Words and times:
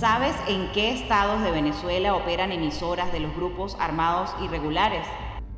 ¿Sabes 0.00 0.34
en 0.48 0.72
qué 0.72 0.92
estados 0.92 1.42
de 1.42 1.50
Venezuela 1.50 2.16
operan 2.16 2.52
emisoras 2.52 3.12
de 3.12 3.20
los 3.20 3.36
grupos 3.36 3.76
armados 3.78 4.30
irregulares? 4.42 5.06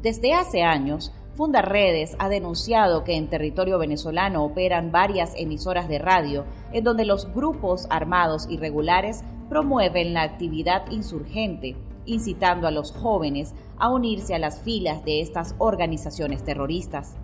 Desde 0.03 0.35
hace 0.35 0.65
años, 0.65 1.13
Fundaredes 1.37 2.17
ha 2.19 2.29
denunciado 2.29 3.05
que 3.05 3.15
en 3.15 3.29
territorio 3.29 3.79
venezolano 3.79 4.43
operan 4.43 4.91
varias 4.91 5.33
emisoras 5.37 5.87
de 5.87 6.01
radio 6.01 6.45
en 6.73 6.83
donde 6.83 7.05
los 7.05 7.33
grupos 7.33 7.87
armados 7.89 8.49
irregulares 8.51 9.23
promueven 9.49 10.13
la 10.13 10.23
actividad 10.23 10.91
insurgente, 10.91 11.77
incitando 12.05 12.67
a 12.67 12.73
los 12.73 12.91
jóvenes 12.91 13.55
a 13.79 13.91
unirse 13.91 14.35
a 14.35 14.41
las 14.41 14.61
filas 14.61 15.05
de 15.05 15.21
estas 15.21 15.55
organizaciones 15.59 16.45
terroristas. 16.45 17.15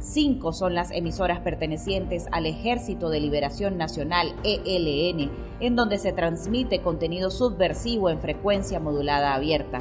Cinco 0.00 0.52
son 0.52 0.74
las 0.74 0.90
emisoras 0.90 1.40
pertenecientes 1.40 2.26
al 2.30 2.44
Ejército 2.44 3.08
de 3.08 3.20
Liberación 3.20 3.78
Nacional 3.78 4.34
ELN, 4.44 5.30
en 5.60 5.76
donde 5.76 5.98
se 5.98 6.12
transmite 6.12 6.82
contenido 6.82 7.30
subversivo 7.30 8.10
en 8.10 8.20
frecuencia 8.20 8.80
modulada 8.80 9.34
abierta. 9.34 9.80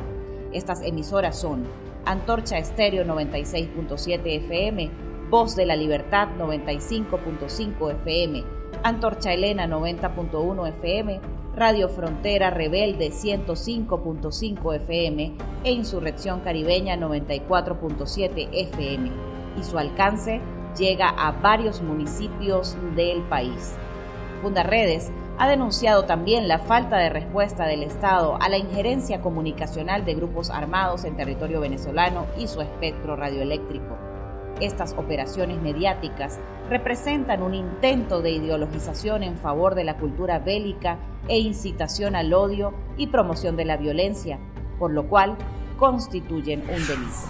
Estas 0.52 0.82
emisoras 0.82 1.40
son 1.40 1.66
Antorcha 2.06 2.58
Estéreo 2.58 3.06
96.7 3.06 4.22
FM, 4.26 4.90
Voz 5.30 5.56
de 5.56 5.66
la 5.66 5.76
Libertad 5.76 6.30
95.5 6.38 7.92
FM, 7.92 8.44
Antorcha 8.84 9.34
Elena 9.34 9.68
90.1 9.68 10.70
FM, 10.70 11.20
Radio 11.54 11.90
Frontera 11.90 12.50
Rebelde 12.50 13.10
105.5 13.10 14.76
FM 14.76 15.34
e 15.64 15.72
Insurrección 15.72 16.40
Caribeña 16.42 16.96
94.7 16.96 18.50
FM 18.54 19.12
y 19.60 19.64
su 19.64 19.78
alcance 19.78 20.40
llega 20.78 21.10
a 21.10 21.32
varios 21.32 21.82
municipios 21.82 22.78
del 22.96 23.22
país. 23.24 23.76
Fundaredes 24.42 25.12
ha 25.40 25.48
denunciado 25.48 26.06
también 26.06 26.48
la 26.48 26.60
falta 26.60 26.98
de 26.98 27.10
respuesta 27.10 27.66
del 27.68 27.84
Estado 27.84 28.38
a 28.42 28.50
la 28.50 28.58
injerencia 28.58 29.22
comunicacional 29.22 30.04
de 30.04 30.16
grupos 30.16 30.50
armados 30.50 31.04
en 31.04 31.16
territorio 31.16 31.62
venezolano 31.62 32.26
y 32.40 32.48
su 32.48 32.62
espectro 32.62 33.16
radioeléctrico. 33.16 33.98
Estas 34.60 34.94
operaciones 34.94 35.62
mediáticas 35.62 36.40
representan 36.70 37.44
un 37.44 37.54
intento 37.54 38.24
de 38.24 38.32
ideologización 38.32 39.22
en 39.22 39.38
favor 39.38 39.76
de 39.76 39.84
la 39.84 39.98
cultura 39.98 40.40
bélica 40.40 40.98
e 41.28 41.38
incitación 41.38 42.16
al 42.16 42.34
odio 42.34 42.74
y 42.98 43.08
promoción 43.08 43.56
de 43.56 43.66
la 43.66 43.78
violencia, 43.78 44.40
por 44.80 44.92
lo 44.92 45.08
cual 45.08 45.38
constituyen 45.78 46.62
un 46.62 46.88
delito. 46.88 47.28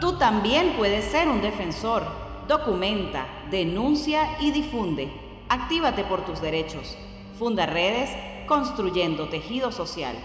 Tú 0.00 0.18
también 0.18 0.74
puedes 0.76 1.04
ser 1.04 1.28
un 1.28 1.40
defensor. 1.40 2.02
Documenta, 2.48 3.26
denuncia 3.50 4.22
y 4.40 4.50
difunde. 4.50 5.25
Actívate 5.48 6.02
por 6.02 6.24
tus 6.24 6.40
derechos. 6.40 6.96
Funda 7.38 7.66
redes 7.66 8.10
construyendo 8.48 9.28
tejido 9.28 9.70
social. 9.70 10.16